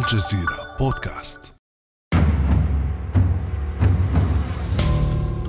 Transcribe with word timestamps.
الجزيرة 0.00 0.76
بودكاست. 0.80 1.54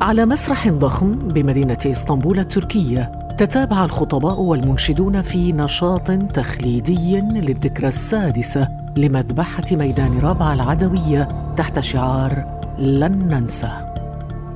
على 0.02 0.26
مسرح 0.26 0.68
ضخم 0.70 1.16
بمدينة 1.16 1.78
إسطنبول 1.86 2.40
التركية 2.40 3.12
تتابع 3.38 3.86
الخطباء 3.86 4.42
والمنشدون 4.42 5.22
في 5.22 5.52
نشاط 5.52 6.12
تخليدي 6.12 7.20
للذكرى 7.22 7.88
السادسة 7.88 8.68
لمذبحة 8.98 9.66
ميدان 9.72 10.20
رابعة 10.20 10.54
العدوية 10.54 11.54
تحت 11.58 11.80
شعار 11.80 12.62
لن 12.80 13.12
ننسى 13.12 13.72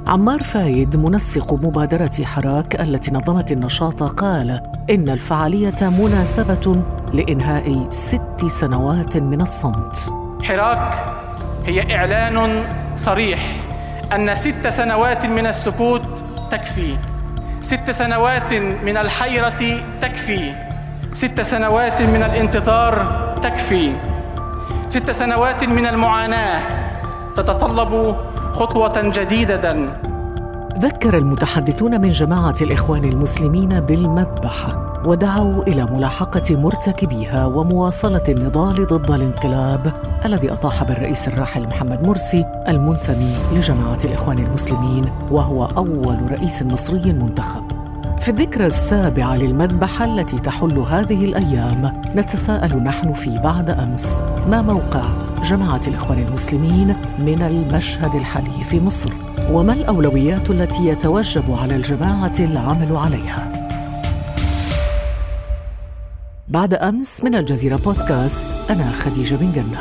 عمار 0.08 0.44
فايد 0.44 0.96
منسق 0.96 1.54
مبادرة 1.54 2.24
حراك 2.24 2.82
التي 2.82 3.12
نظمت 3.12 3.52
النشاط 3.52 4.04
قال 4.04 4.62
إن 4.90 5.10
الفعالية 5.10 5.90
مناسبة 5.90 6.84
لإنهاء 7.14 7.88
ست 7.90 8.46
سنوات 8.48 9.18
من 9.18 9.42
الصمت. 9.42 10.14
حراك 10.44 10.94
هي 11.66 11.96
إعلان 11.96 12.66
صريح 12.96 13.40
أن 14.16 14.36
ست 14.36 14.68
سنوات 14.68 15.26
من 15.26 15.46
السكوت 15.48 16.02
تكفي. 16.52 16.98
ست 17.62 17.92
سنوات 17.92 18.54
من 18.54 18.98
الحيرة 18.98 19.62
تكفي. 20.02 20.54
ست 21.14 21.42
سنوات 21.42 22.02
من 22.02 22.24
الانتظار 22.24 22.94
تكفي. 23.42 23.96
ست 24.90 25.12
سنوات 25.12 25.64
من 25.64 25.86
المعاناة 25.86 26.62
تتطلب 27.36 28.16
خطوة 28.54 29.02
جديدة. 29.02 29.76
ذكر 30.80 31.18
المتحدثون 31.18 32.02
من 32.02 32.10
جماعة 32.10 32.56
الإخوان 32.62 33.04
المسلمين 33.04 33.80
بالمذبحة 33.80 34.85
ودعوا 35.06 35.64
إلى 35.64 35.86
ملاحقة 35.86 36.56
مرتكبيها 36.56 37.46
ومواصلة 37.46 38.24
النضال 38.30 38.88
ضد 38.88 39.12
الانقلاب 39.12 39.94
الذي 40.26 40.54
أطاح 40.54 40.84
بالرئيس 40.84 41.28
الراحل 41.28 41.64
محمد 41.64 42.04
مرسي 42.04 42.46
المنتمي 42.68 43.36
لجماعة 43.54 44.00
الإخوان 44.06 44.40
المسلمين 44.40 45.06
وهو 45.32 45.66
أول 45.66 46.32
رئيس 46.32 46.62
مصري 46.62 47.14
منتخب. 47.14 47.64
في 48.20 48.32
الذكرى 48.32 48.66
السابعة 48.66 49.36
للمذبحة 49.36 50.06
التي 50.06 50.40
تحل 50.40 50.78
هذه 50.78 51.26
الأيام 51.26 52.02
نتساءل 52.16 52.84
نحن 52.84 53.14
في 53.14 53.38
بعد 53.38 53.70
أمس 53.70 54.24
ما 54.48 54.62
موقع 54.62 55.04
جماعة 55.44 55.82
الإخوان 55.88 56.20
المسلمين 56.28 56.96
من 57.20 57.42
المشهد 57.42 58.16
الحالي 58.16 58.64
في 58.70 58.80
مصر؟ 58.80 59.10
وما 59.52 59.74
الأولويات 59.74 60.50
التي 60.50 60.88
يتوجب 60.88 61.44
على 61.62 61.76
الجماعة 61.76 62.34
العمل 62.40 62.98
عليها؟ 62.98 63.65
بعد 66.56 66.74
أمس 66.74 67.24
من 67.24 67.36
الجزيرة 67.36 67.76
بودكاست 67.76 68.46
أنا 68.70 68.92
خديجة 68.92 69.36
بن 69.36 69.52
جنة. 69.52 69.80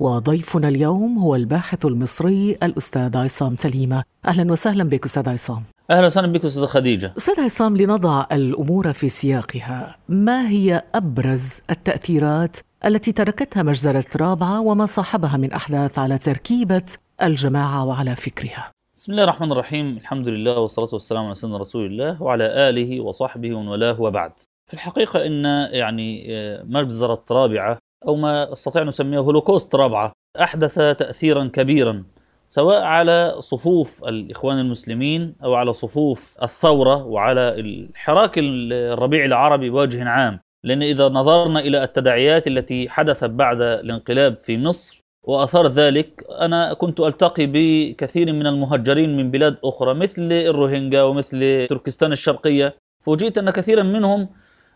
وضيفنا 0.00 0.68
اليوم 0.68 1.18
هو 1.18 1.34
الباحث 1.36 1.86
المصري 1.86 2.52
الأستاذ 2.62 3.16
عصام 3.16 3.54
تليمة. 3.54 4.04
أهلا 4.26 4.52
وسهلا 4.52 4.84
بك 4.84 5.04
أستاذ 5.04 5.28
عصام. 5.28 5.62
أهلا 5.90 6.06
وسهلا 6.06 6.32
بك 6.32 6.44
أستاذة 6.44 6.66
خديجة. 6.66 7.12
أستاذ 7.16 7.40
عصام 7.40 7.76
لنضع 7.76 8.26
الأمور 8.32 8.92
في 8.92 9.08
سياقها، 9.08 9.96
ما 10.08 10.48
هي 10.48 10.82
أبرز 10.94 11.60
التأثيرات 11.70 12.56
التي 12.84 13.12
تركتها 13.12 13.62
مجزرة 13.62 14.04
رابعة 14.16 14.60
وما 14.60 14.86
صاحبها 14.86 15.36
من 15.36 15.52
أحداث 15.52 15.98
على 15.98 16.18
تركيبة 16.18 16.82
الجماعة 17.22 17.84
وعلى 17.84 18.16
فكرها؟ 18.16 18.70
بسم 18.94 19.12
الله 19.12 19.24
الرحمن 19.24 19.52
الرحيم، 19.52 19.96
الحمد 19.96 20.28
لله 20.28 20.58
والصلاة 20.58 20.88
والسلام 20.92 21.24
على 21.24 21.34
سيدنا 21.34 21.56
رسول 21.56 21.86
الله 21.86 22.22
وعلى 22.22 22.44
آله 22.68 23.00
وصحبه 23.00 23.54
ومن 23.54 23.68
والاه 23.68 24.00
وبعد. 24.00 24.32
في 24.66 24.74
الحقيقة 24.74 25.26
إن 25.26 25.44
يعني 25.72 26.26
مجزره 26.64 27.24
رابعة 27.30 27.78
أو 28.08 28.16
ما 28.16 28.52
أستطيع 28.52 28.82
أن 28.82 28.88
أسميه 28.88 29.18
هولوكوست 29.18 29.74
رابعة 29.74 30.12
أحدث 30.40 30.74
تاثيرا 30.74 31.50
كبيرا 31.52 32.04
سواء 32.48 32.82
على 32.82 33.34
صفوف 33.38 34.04
الإخوان 34.04 34.58
المسلمين 34.58 35.34
أو 35.44 35.54
على 35.54 35.72
صفوف 35.72 36.36
الثورة 36.42 37.04
وعلى 37.04 37.60
الحراك 37.60 38.32
الربيع 38.38 39.24
العربي 39.24 39.70
بوجه 39.70 40.08
عام 40.08 40.40
لأن 40.64 40.82
إذا 40.82 41.08
نظرنا 41.08 41.60
إلى 41.60 41.84
التداعيات 41.84 42.46
التي 42.46 42.88
حدثت 42.88 43.30
بعد 43.30 43.60
الانقلاب 43.60 44.36
في 44.38 44.58
مصر 44.58 45.01
وأثار 45.24 45.66
ذلك 45.66 46.24
أنا 46.30 46.74
كنت 46.74 47.00
ألتقي 47.00 47.46
بكثير 47.46 48.32
من 48.32 48.46
المهجرين 48.46 49.16
من 49.16 49.30
بلاد 49.30 49.56
أخرى 49.64 49.94
مثل 49.94 50.32
الروهينجا 50.32 51.02
ومثل 51.02 51.66
تركستان 51.66 52.12
الشرقية. 52.12 52.76
فوجئت 53.00 53.38
أن 53.38 53.50
كثيرا 53.50 53.82
منهم 53.82 54.28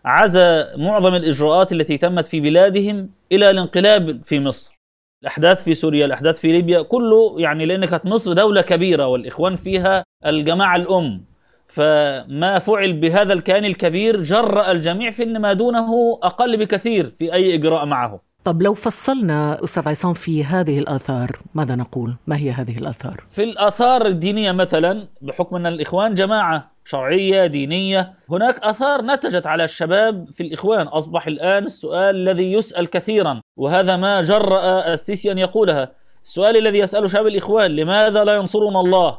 عزى 0.04 0.66
معظم 0.76 1.14
الإجراءات 1.14 1.72
التي 1.72 1.98
تمت 1.98 2.24
في 2.26 2.40
بلادهم 2.40 3.10
إلى 3.32 3.50
الانقلاب 3.50 4.22
في 4.24 4.40
مصر. 4.40 4.76
الأحداث 5.22 5.64
في 5.64 5.74
سوريا 5.74 6.06
الأحداث 6.06 6.40
في 6.40 6.52
ليبيا 6.52 6.82
كله 6.82 7.40
يعني 7.40 7.66
لأن 7.66 7.84
كانت 7.84 8.06
مصر 8.06 8.32
دولة 8.32 8.60
كبيرة 8.60 9.06
والإخوان 9.06 9.56
فيها 9.56 10.04
الجماعة 10.26 10.76
الأم. 10.76 11.24
فما 11.66 12.58
فعل 12.58 12.92
بهذا 12.92 13.32
الكيان 13.32 13.64
الكبير 13.64 14.22
جرأ 14.22 14.72
الجميع 14.72 15.10
في 15.10 15.24
ما 15.24 15.52
دونه 15.52 16.18
أقل 16.22 16.56
بكثير 16.56 17.04
في 17.04 17.32
أي 17.32 17.54
إجراء 17.54 17.86
معه. 17.86 18.25
طب 18.46 18.62
لو 18.62 18.74
فصلنا 18.74 19.64
أستاذ 19.64 19.88
عصام 19.88 20.12
في 20.12 20.44
هذه 20.44 20.78
الآثار 20.78 21.38
ماذا 21.54 21.74
نقول؟ 21.74 22.14
ما 22.26 22.36
هي 22.36 22.50
هذه 22.50 22.78
الآثار؟ 22.78 23.24
في 23.30 23.44
الآثار 23.44 24.06
الدينية 24.06 24.52
مثلا 24.52 25.08
بحكم 25.20 25.56
أن 25.56 25.66
الإخوان 25.66 26.14
جماعة 26.14 26.70
شرعية 26.84 27.46
دينية 27.46 28.14
هناك 28.30 28.58
آثار 28.58 29.02
نتجت 29.02 29.46
على 29.46 29.64
الشباب 29.64 30.30
في 30.30 30.42
الإخوان. 30.42 30.86
أصبح 30.86 31.26
الآن 31.26 31.64
السؤال 31.64 32.16
الذي 32.16 32.52
يسأل 32.52 32.90
كثيرا 32.90 33.40
وهذا 33.56 33.96
ما 33.96 34.22
جرأ 34.22 34.92
السيسي 34.94 35.32
ان 35.32 35.38
يقولها. 35.38 35.92
السؤال 36.24 36.56
الذي 36.56 36.78
يساله 36.78 37.08
شباب 37.08 37.26
الإخوان 37.26 37.70
لماذا 37.70 38.24
لا 38.24 38.36
ينصرون 38.36 38.76
الله؟ 38.76 39.18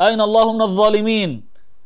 أين 0.00 0.20
الله 0.20 0.52
من 0.52 0.62
الظالمين؟ 0.62 1.44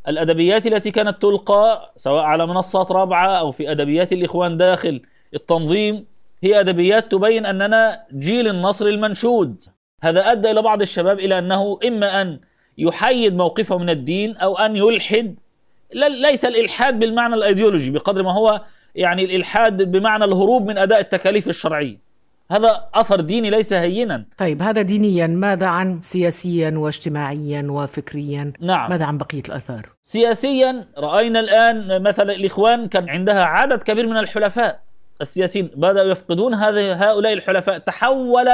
الأدبيات 0.09 0.67
التي 0.67 0.91
كانت 0.91 1.23
تلقى 1.23 1.93
سواء 1.97 2.23
على 2.23 2.47
منصات 2.47 2.93
رابعة 2.93 3.29
أو 3.29 3.51
في 3.51 3.71
أدبيات 3.71 4.13
الإخوان 4.13 4.57
داخل 4.57 5.03
التنظيم 5.35 6.16
هي 6.43 6.61
أدبيات 6.61 7.13
تبين 7.13 7.47
أننا 7.47 8.03
جيل 8.15 8.49
النصر 8.49 8.87
المنشود. 8.87 9.63
هذا 10.03 10.33
أدى 10.33 10.51
إلى 10.51 10.63
بعض 10.63 10.81
الشباب 10.81 11.19
إلى 11.19 11.39
أنه 11.39 11.79
إما 11.87 12.23
أن 12.23 12.41
يحيد 12.79 13.37
موقفه 13.37 13.79
من 13.79 13.91
الدين 13.91 14.37
أو 14.37 14.59
أن 14.59 14.77
يلحد. 14.77 15.39
ليس 15.95 16.45
الإلحاد 16.45 16.99
بالمعنى 16.99 17.35
الأيديولوجي 17.35 17.91
بقدر 17.91 18.23
ما 18.23 18.33
هو 18.33 18.61
يعني 18.95 19.25
الإلحاد 19.25 19.91
بمعنى 19.91 20.25
الهروب 20.25 20.67
من 20.69 20.79
أداء 20.79 21.01
التكاليف 21.01 21.49
الشرعية. 21.49 22.07
هذا 22.51 22.89
أثر 22.95 23.21
ديني 23.21 23.51
ليس 23.51 23.73
هينا. 23.73 24.25
طيب 24.39 24.63
هذا 24.63 24.83
دينيا 24.83 25.27
ماذا 25.27 25.67
عن 25.67 26.01
سياسيا 26.01 26.73
واجتماعيا 26.77 27.67
وفكريا؟ 27.71 28.53
نعم. 28.61 28.91
ماذا 28.91 29.05
عن 29.05 29.19
بقية 29.19 29.43
الآثار؟ 29.49 29.93
سياسيا 30.03 30.87
رأينا 30.99 31.41
الآن 31.41 32.03
مثلا 32.03 32.33
الإخوان 32.33 32.89
كان 32.89 33.09
عندها 33.09 33.45
عدد 33.45 33.83
كبير 33.83 34.07
من 34.07 34.17
الحلفاء. 34.17 34.86
السياسيين 35.21 35.71
بداوا 35.75 36.09
يفقدون؟ 36.09 36.55
هذه 36.55 37.11
هؤلاء 37.11 37.33
الحلفاء 37.33 37.79
تحول 37.79 38.49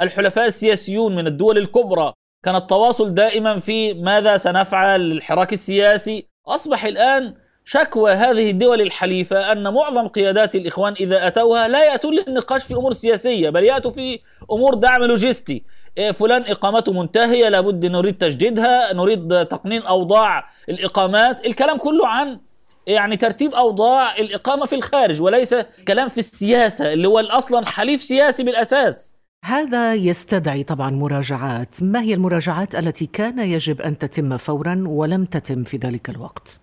الحلفاء 0.00 0.46
السياسيون 0.46 1.16
من 1.16 1.26
الدول 1.26 1.58
الكبرى. 1.58 2.12
كان 2.44 2.56
التواصل 2.56 3.14
دائما 3.14 3.58
في 3.58 3.94
ماذا 3.94 4.36
سنفعل؟ 4.36 5.00
الحراك 5.12 5.52
السياسي. 5.52 6.26
أصبح 6.46 6.84
الآن 6.84 7.34
شكوى 7.64 8.12
هذه 8.12 8.50
الدول 8.50 8.80
الحليفة 8.80 9.52
أن 9.52 9.74
معظم 9.74 10.08
قيادات 10.08 10.54
الإخوان 10.54 10.94
إذا 11.00 11.26
أتوها 11.26 11.68
لا 11.68 11.84
يأتون 11.84 12.14
للنقاش 12.14 12.64
في 12.64 12.74
أمور 12.74 12.92
سياسية 12.92 13.50
بل 13.50 13.64
يأتوا 13.64 13.90
في 13.90 14.18
أمور 14.52 14.74
دعم 14.74 15.02
لوجستي. 15.02 15.64
إيه، 15.98 16.10
فلان 16.10 16.42
إقامته 16.42 16.92
منتهية 16.92 17.48
لابد 17.48 17.86
نريد 17.86 18.18
تجديدها 18.18 18.92
نريد 18.92 19.46
تقنين 19.46 19.82
أوضاع 19.82 20.50
الإقامات. 20.68 21.46
الكلام 21.46 21.78
كله 21.78 22.08
عن 22.08 22.40
يعني 22.86 23.16
ترتيب 23.16 23.54
أوضاع 23.54 24.16
الإقامة 24.16 24.66
في 24.66 24.74
الخارج 24.74 25.22
وليس 25.22 25.54
كلام 25.88 26.08
في 26.08 26.18
السياسة 26.18 26.92
اللي 26.92 27.08
هو 27.08 27.18
أصلا 27.18 27.66
حليف 27.66 28.02
سياسي 28.02 28.42
بالأساس. 28.42 29.14
هذا 29.44 29.94
يستدعي 29.94 30.62
طبعا 30.62 30.90
مراجعات. 30.90 31.82
ما 31.82 32.02
هي 32.02 32.14
المراجعات 32.14 32.74
التي 32.74 33.06
كان 33.06 33.38
يجب 33.38 33.80
أن 33.80 33.98
تتم 33.98 34.36
فورا 34.36 34.84
ولم 34.86 35.24
تتم 35.24 35.62
في 35.62 35.76
ذلك 35.76 36.10
الوقت؟ 36.10 36.60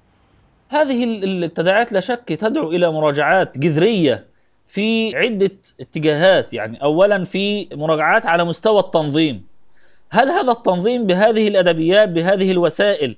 هذه 0.70 1.04
التداعيات 1.24 1.92
لا 1.92 2.00
شك 2.00 2.38
تدعو 2.40 2.72
إلى 2.72 2.92
مراجعات 2.92 3.58
جذرية 3.58 4.26
في 4.68 5.16
عدة 5.16 5.52
اتجاهات 5.80 6.54
يعني 6.54 6.84
اولا 6.84 7.24
في 7.24 7.68
مراجعات 7.74 8.26
على 8.26 8.44
مستوى 8.44 8.80
التنظيم. 8.80 9.46
هل 10.10 10.30
هذا 10.30 10.52
التنظيم 10.52 11.08
بهذه 11.08 11.48
الأدبيات 11.48 12.10
بهذه 12.10 12.52
الوسائل 12.52 13.16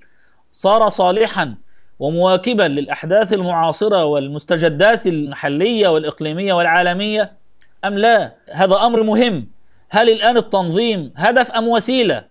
صار 0.52 0.90
صالحا 0.90 1.56
ومواكبا 2.02 2.64
للأحداث 2.64 3.34
المعاصرة 3.34 4.06
والمستجدات 4.06 5.08
المحلية 5.08 5.88
والإقليمية 5.88 6.54
والعالمية 6.54 7.32
أم 7.86 7.98
لا؟ 7.98 8.32
هذا 8.52 8.76
أمر 8.76 9.04
مهم. 9.04 9.48
هل 9.90 10.10
الآن 10.10 10.38
التنظيم 10.38 11.14
هدف 11.16 11.52
أم 11.52 11.68
وسيلة؟ 11.68 12.24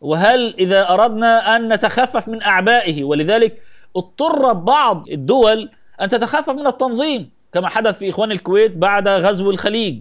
وهل 0.00 0.54
إذا 0.58 0.90
أردنا 0.90 1.56
أن 1.56 1.72
نتخفف 1.72 2.28
من 2.28 2.42
أعبائه 2.42 3.04
ولذلك 3.04 3.62
اضطر 3.96 4.52
بعض 4.52 5.08
الدول 5.08 5.70
أن 6.00 6.08
تتخفف 6.08 6.50
من 6.50 6.66
التنظيم 6.66 7.30
كما 7.52 7.68
حدث 7.68 7.98
في 7.98 8.08
إخوان 8.08 8.32
الكويت 8.32 8.76
بعد 8.76 9.08
غزو 9.08 9.50
الخليج. 9.50 10.00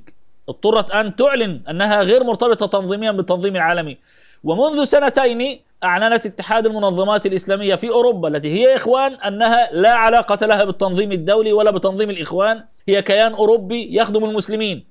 اضطرت 0.49 0.91
أن 0.91 1.15
تعلن 1.15 1.61
أنها 1.69 2.01
غير 2.01 2.23
مرتبطة 2.23 2.65
تنظيميا 2.65 3.11
بالتنظيم 3.11 3.55
العالمي. 3.55 3.97
ومنذ 4.43 4.83
سنتين 4.83 5.59
أعلنت 5.83 6.25
اتحاد 6.25 6.65
المنظمات 6.65 7.25
الإسلامية 7.25 7.75
في 7.75 7.89
أوروبا 7.89 8.27
التي 8.27 8.51
هي 8.53 8.75
إخوان 8.75 9.13
أنها 9.13 9.69
لا 9.71 9.93
علاقة 9.93 10.45
لها 10.45 10.63
بالتنظيم 10.63 11.11
الدولي 11.11 11.53
ولا 11.53 11.71
بتنظيم 11.71 12.09
الإخوان 12.09 12.63
هي 12.87 13.01
كيان 13.01 13.33
أوروبي 13.33 13.95
يخدم 13.95 14.25
المسلمين. 14.25 14.85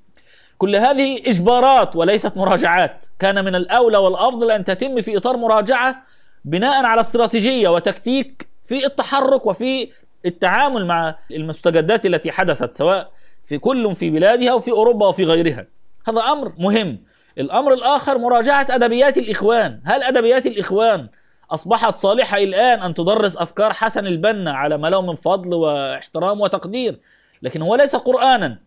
كل 0.58 0.76
هذه 0.76 1.22
إجبارات 1.26 1.96
وليست 1.96 2.36
مراجعات. 2.36 3.06
كان 3.18 3.44
من 3.44 3.54
الأولى 3.54 3.98
والأفضل 3.98 4.50
أن 4.50 4.64
تتم 4.64 5.00
في 5.00 5.16
إطار 5.16 5.36
مراجعة 5.36 6.02
بناء 6.44 6.84
على 6.84 7.00
استراتيجية 7.00 7.68
وتكتيك 7.68 8.48
في 8.64 8.86
التحرك 8.86 9.46
وفي 9.46 9.88
التعامل 10.26 10.86
مع 10.86 11.18
المستجدات 11.30 12.06
التي 12.06 12.32
حدثت 12.32 12.74
سواء 12.74 13.10
في 13.44 13.58
كل 13.58 13.94
في 13.94 14.10
بلادها 14.10 14.54
وفي 14.54 14.70
أوروبا 14.70 15.06
وفي 15.08 15.24
غيرها. 15.24 15.66
هذا 16.08 16.20
أمر 16.20 16.52
مهم. 16.58 16.98
الأمر 17.38 17.72
الآخر 17.72 18.18
مراجعة 18.18 18.66
أدبيات 18.70 19.18
الإخوان. 19.18 19.80
هل 19.84 20.02
أدبيات 20.02 20.46
الإخوان 20.46 21.08
أصبحت 21.50 21.94
صالحة 21.94 22.38
الآن 22.38 22.82
أن 22.82 22.94
تدرس 22.94 23.36
أفكار 23.36 23.72
حسن 23.72 24.06
البنا 24.06 24.52
على 24.52 24.78
ما 24.78 24.88
له 24.88 25.02
من 25.02 25.14
فضل 25.14 25.54
واحترام 25.54 26.40
وتقدير؟ 26.40 27.00
لكن 27.42 27.62
هو 27.62 27.74
ليس 27.74 27.96
قرآنا. 27.96 28.58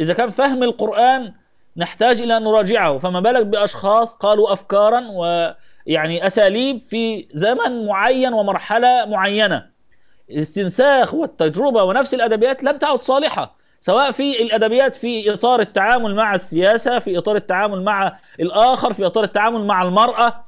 إذا 0.00 0.14
كان 0.14 0.30
فهم 0.30 0.62
القرآن 0.62 1.32
نحتاج 1.76 2.20
إلى 2.20 2.36
أن 2.36 2.44
نراجعه. 2.44 2.98
فما 2.98 3.20
بالك 3.20 3.46
بأشخاص 3.46 4.14
قالوا 4.14 4.52
أفكارا 4.52 5.04
ويعني 5.08 6.26
أساليب 6.26 6.78
في 6.78 7.28
زمن 7.32 7.86
معين 7.86 8.32
ومرحلة 8.32 9.04
معينة؟ 9.04 9.66
الاستنساخ 10.30 11.14
والتجربة 11.14 11.82
ونفس 11.82 12.14
الأدبيات 12.14 12.62
لم 12.62 12.76
تعد 12.76 12.98
صالحة. 12.98 13.55
سواء 13.80 14.10
في 14.10 14.42
الأدبيات 14.42 14.96
في 14.96 15.32
إطار 15.32 15.60
التعامل 15.60 16.14
مع 16.14 16.34
السياسة 16.34 16.98
في 16.98 17.18
إطار 17.18 17.36
التعامل 17.36 17.82
مع 17.82 18.18
الآخر 18.40 18.92
في 18.92 19.06
إطار 19.06 19.24
التعامل 19.24 19.64
مع 19.64 19.82
المرأة. 19.82 20.44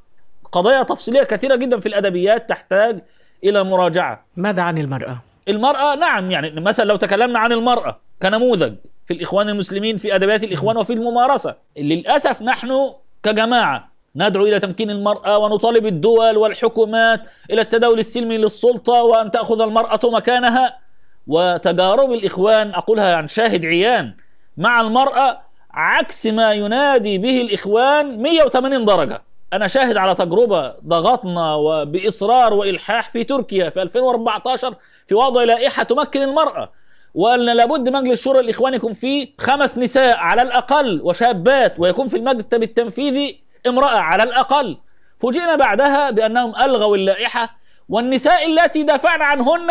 قضايا 0.52 0.82
تفصيلية 0.82 1.22
كثيرة 1.22 1.56
جدا 1.56 1.80
في 1.80 1.86
الأدبيات 1.86 2.48
تحتاج 2.48 3.00
إلى 3.44 3.64
مراجعة. 3.64 4.24
ماذا 4.36 4.62
عن 4.62 4.78
المرأة؟ 4.78 5.18
المرأة 5.48 5.94
نعم 5.94 6.30
يعني 6.30 6.60
مثلا 6.60 6.84
لو 6.84 6.96
تكلمنا 6.96 7.38
عن 7.38 7.52
المرأة 7.52 8.00
كنموذج 8.22 8.74
في 9.06 9.14
الإخوان 9.14 9.48
المسلمين 9.48 9.96
في 9.96 10.14
أدبيات 10.14 10.44
الإخوان 10.44 10.76
وفي 10.76 10.92
الممارسة. 10.92 11.54
للأسف 11.78 12.42
نحن 12.42 12.90
كجماعة 13.22 13.88
ندعو 14.16 14.46
إلى 14.46 14.60
تمكين 14.60 14.90
المرأة 14.90 15.38
ونطالب 15.38 15.86
الدول 15.86 16.36
والحكومات 16.36 17.20
إلى 17.50 17.60
التداول 17.60 17.98
السلمي 17.98 18.38
للسلطة 18.38 18.92
وأن 18.92 19.30
تأخذ 19.30 19.60
المرأة 19.60 20.00
مكانها. 20.04 20.87
وتجارب 21.28 22.12
الإخوان 22.12 22.74
أقولها 22.74 23.16
عن 23.16 23.28
شاهد 23.28 23.66
عيان 23.66 24.14
مع 24.56 24.80
المرأة 24.80 25.40
عكس 25.70 26.26
ما 26.26 26.52
ينادي 26.52 27.18
به 27.18 27.40
الإخوان 27.40 28.22
180 28.22 28.84
درجة. 28.84 29.22
أنا 29.52 29.66
شاهد 29.66 29.96
على 29.96 30.14
تجربة 30.14 30.74
ضغطنا 30.86 31.54
وبإصرار 31.54 32.54
وإلحاح 32.54 33.10
في 33.10 33.24
تركيا 33.24 33.70
في 33.70 33.82
2014 33.82 34.74
في 35.06 35.14
وضع 35.14 35.44
لائحة 35.44 35.82
تمكن 35.82 36.22
المرأة. 36.22 36.72
وأن 37.14 37.44
لابد 37.44 37.88
مجلس 37.88 38.22
شورى 38.22 38.40
الإخوان 38.40 38.74
يكون 38.74 38.92
فيه 38.92 39.28
خمس 39.38 39.78
نساء 39.78 40.16
على 40.16 40.42
الأقل 40.42 41.00
وشابات 41.04 41.74
ويكون 41.78 42.08
في 42.08 42.16
المكتب 42.16 42.62
التنفيذي 42.62 43.40
امرأة 43.66 43.98
على 43.98 44.22
الأقل. 44.22 44.76
فوجئنا 45.18 45.56
بعدها 45.56 46.10
بأنهم 46.10 46.56
ألغوا 46.56 46.96
اللائحة 46.96 47.58
والنساء 47.88 48.46
التي 48.46 48.82
دافعنا 48.82 49.24
عنهن 49.24 49.70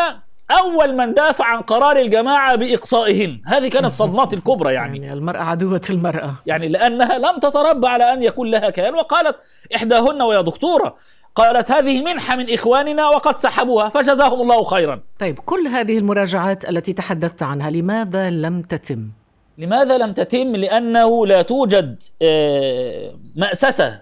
أول 0.51 0.95
من 0.95 1.13
دافع 1.13 1.45
عن 1.45 1.61
قرار 1.61 1.97
الجماعة 1.97 2.55
بإقصائهن 2.55 3.41
هذه 3.45 3.67
كانت 3.67 3.91
صدمات 4.01 4.33
الكبرى 4.33 4.73
يعني. 4.73 4.97
يعني 4.97 5.13
المرأة 5.13 5.41
عدوة 5.43 5.81
المرأة 5.89 6.35
يعني 6.45 6.67
لأنها 6.67 7.17
لم 7.17 7.39
تتربى 7.39 7.87
على 7.87 8.13
أن 8.13 8.23
يكون 8.23 8.51
لها 8.51 8.69
كيان 8.69 8.93
وقالت 8.95 9.35
إحداهن 9.75 10.21
ويا 10.21 10.41
دكتورة 10.41 10.95
قالت 11.35 11.71
هذه 11.71 12.01
منحة 12.01 12.35
من 12.35 12.53
إخواننا 12.53 13.07
وقد 13.07 13.37
سحبوها 13.37 13.89
فجزاهم 13.89 14.41
الله 14.41 14.63
خيرا 14.63 15.01
طيب 15.19 15.39
كل 15.39 15.67
هذه 15.67 15.97
المراجعات 15.97 16.69
التي 16.69 16.93
تحدثت 16.93 17.43
عنها 17.43 17.69
لماذا 17.69 18.29
لم 18.29 18.61
تتم؟ 18.61 19.09
لماذا 19.57 19.97
لم 19.97 20.13
تتم؟ 20.13 20.55
لأنه 20.55 21.27
لا 21.27 21.41
توجد 21.41 22.03
آه، 22.21 23.13
مأسسة 23.35 24.01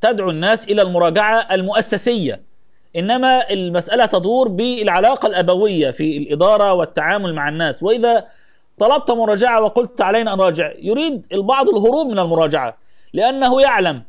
تدعو 0.00 0.30
الناس 0.30 0.68
إلى 0.68 0.82
المراجعة 0.82 1.46
المؤسسية 1.54 2.49
إنما 2.96 3.50
المسألة 3.50 4.06
تدور 4.06 4.48
بالعلاقة 4.48 5.26
الأبوية 5.26 5.90
في 5.90 6.16
الإدارة 6.16 6.72
والتعامل 6.72 7.34
مع 7.34 7.48
الناس. 7.48 7.82
وإذا 7.82 8.26
طلبت 8.78 9.10
مراجعة 9.10 9.62
وقلت 9.62 10.00
علينا 10.00 10.32
ان 10.32 10.38
نراجع 10.38 10.72
يريد 10.78 11.26
البعض 11.32 11.68
الهروب 11.68 12.06
من 12.06 12.18
المراجعة 12.18 12.76
لأنه 13.12 13.62
يعلم 13.62 14.02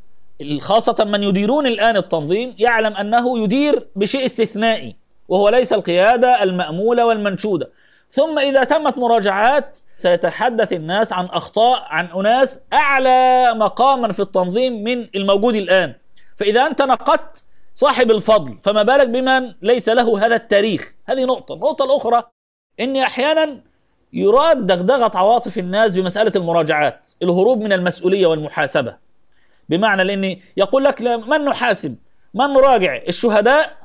خاصة 0.59 1.03
من 1.03 1.23
يديرون 1.23 1.67
الآن 1.67 1.97
التنظيم 1.97 2.55
يعلم 2.59 2.93
أنه 2.93 3.43
يدير 3.43 3.87
بشيء 3.95 4.25
استثنائي 4.25 4.95
وهو 5.29 5.49
ليس 5.49 5.73
القيادة 5.73 6.43
المأمولة 6.43 7.05
والمنشودة. 7.05 7.69
ثم 8.09 8.39
إذا 8.39 8.63
تمت 8.63 8.97
مراجعات 8.97 9.77
سيتحدث 9.97 10.73
الناس 10.73 11.13
عن 11.13 11.25
أخطاء 11.25 11.83
عن 11.89 12.05
أناس 12.05 12.61
أعلى 12.73 13.53
مقاما 13.55 14.11
في 14.11 14.19
التنظيم 14.19 14.83
من 14.83 15.07
الموجود 15.15 15.55
الآن. 15.55 15.93
فإذا 16.35 16.67
أنت 16.67 16.81
نقدت 16.81 17.43
صاحب 17.75 18.11
الفضل. 18.11 18.57
فما 18.61 18.83
بالك 18.83 19.07
بمن 19.07 19.53
ليس 19.61 19.89
له 19.89 20.25
هذا 20.25 20.35
التاريخ؟ 20.35 20.93
هذه 21.05 21.25
نقطة. 21.25 21.55
النقطة 21.55 21.85
الأخرى 21.85 22.23
إني 22.79 23.03
أحيانا 23.03 23.61
يراد 24.13 24.65
دغدغة 24.65 25.17
عواطف 25.17 25.57
الناس 25.57 25.95
بمسألة 25.95 26.31
المراجعات 26.35 27.09
الهروب 27.23 27.61
من 27.61 27.73
المسؤولية 27.73 28.27
والمحاسبة. 28.27 28.97
بمعنى 29.69 30.03
لأني 30.03 30.41
يقول 30.57 30.83
لك 30.83 31.01
من 31.01 31.45
نحاسب؟ 31.45 31.95
من 32.33 32.45
نراجع؟ 32.45 32.95
الشهداء 33.07 33.77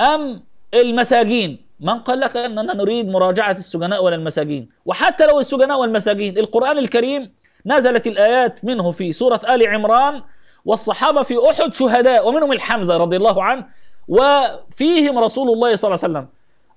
أم 0.00 0.42
المساجين؟ 0.74 1.58
من 1.80 1.98
قال 1.98 2.20
لك 2.20 2.36
أننا 2.36 2.74
نريد 2.74 3.08
مراجعة 3.08 3.52
السجناء 3.52 4.04
ولا 4.04 4.16
المساجين 4.16 4.68
وحتى 4.86 5.26
لو 5.26 5.40
السجناء 5.40 5.80
والمساجين 5.80 6.38
القرآن 6.38 6.78
الكريم 6.78 7.32
نزلت 7.66 8.06
الآيات 8.06 8.64
منه 8.64 8.90
في 8.90 9.12
سورة 9.12 9.40
آل 9.48 9.66
عمران 9.66 10.22
والصحابة 10.64 11.22
في 11.22 11.50
أحد 11.50 11.74
شهداء 11.74 12.28
ومنهم 12.28 12.52
الحمزة 12.52 12.96
رضي 12.96 13.16
الله 13.16 13.44
عنه 13.44 13.66
وفيهم 14.08 15.18
رسول 15.18 15.48
الله 15.50 15.76
صلى 15.76 15.88
الله 15.88 16.00
عليه 16.04 16.12
وسلم. 16.14 16.28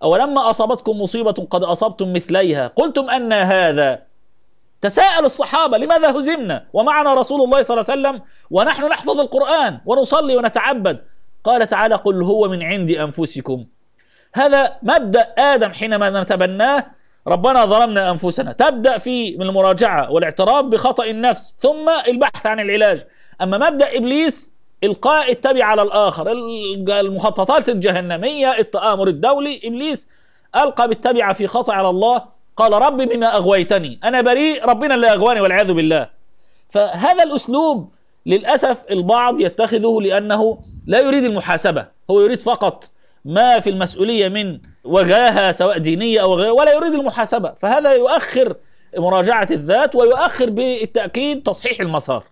أولما 0.03 0.50
أصابتكم 0.50 1.01
مصيبة 1.01 1.48
قد 1.50 1.63
أصبتم 1.63 2.13
مثليها. 2.13 2.67
قلتم 2.67 3.10
أن 3.10 3.34
هذا 3.34 4.01
تساءل 4.81 5.25
الصحابة 5.25 5.77
لماذا 5.77 6.12
هزمنا؟ 6.12 6.65
ومعنا 6.74 7.13
رسول 7.13 7.41
الله 7.41 7.62
صلى 7.62 7.79
الله 7.79 7.91
عليه 7.91 8.01
وسلم 8.01 8.22
ونحن 8.51 8.86
نحفظ 8.86 9.19
القرآن 9.19 9.79
ونصلي 9.86 10.38
ونتعبد. 10.38 11.03
قال 11.43 11.67
تعالى 11.67 11.96
قل 11.96 12.24
هو 12.24 12.48
من 12.48 12.63
عند 12.63 12.91
أنفسكم. 12.91 13.65
هذا 14.34 14.77
مبدأ 14.84 15.34
آدم 15.38 15.74
حينما 15.74 16.24
نتبناه. 16.24 16.86
ربنا 17.27 17.65
ظلمنا 17.65 18.12
أنفسنا. 18.12 18.51
تبدأ 18.51 18.98
في 18.98 19.38
من 19.38 19.46
المراجعة 19.46 20.12
والاعتراف 20.12 20.65
بخطأ 20.65 21.05
النفس 21.05 21.55
ثم 21.60 21.89
البحث 22.07 22.46
عن 22.46 22.60
العلاج. 22.60 23.07
أما 23.41 23.57
مبدأ 23.57 23.97
إبليس 23.97 24.53
إلقاء 24.83 25.31
التبع 25.31 25.65
على 25.65 25.81
الآخر 25.81 26.31
المخططات 26.99 27.69
الجهنمية 27.69 28.59
التآمر 28.59 29.07
الدولي 29.07 29.61
إبليس 29.63 30.09
ألقى 30.55 30.87
بالتبع 30.87 31.33
في 31.33 31.47
خطأ 31.47 31.73
على 31.73 31.89
الله 31.89 32.21
قال 32.57 32.73
رب 32.73 32.97
بما 32.97 33.35
أغويتني 33.35 33.99
أنا 34.03 34.21
بريء 34.21 34.65
ربنا 34.65 34.95
اللي 34.95 35.13
اغواني 35.13 35.41
والعياذ 35.41 35.73
بالله. 35.73 36.09
فهذا 36.69 37.23
الأسلوب 37.23 37.91
للأسف 38.25 38.85
البعض 38.91 39.41
يتخذه 39.41 39.99
لأنه 40.01 40.59
لا 40.87 40.99
يريد 40.99 41.23
المحاسبة 41.23 41.87
هو 42.09 42.21
يريد 42.21 42.41
فقط 42.41 42.89
ما 43.25 43.59
في 43.59 43.69
المسؤولية 43.69 44.29
من 44.29 44.59
وجاهه 44.83 45.51
سواء 45.51 45.77
دينية 45.77 46.21
أو 46.21 46.35
غيره 46.35 46.51
ولا 46.51 46.73
يريد 46.73 46.93
المحاسبة. 46.93 47.53
فهذا 47.59 47.93
يؤخر 47.93 48.55
مراجعة 48.97 49.47
الذات 49.51 49.95
ويؤخر 49.95 50.49
بالتأكيد 50.49 51.43
تصحيح 51.43 51.79
المسار. 51.79 52.23